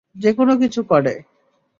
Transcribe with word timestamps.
যে 0.15 0.31
কোন 0.33 0.49
কিছু 0.59 0.81
করে। 0.83 1.13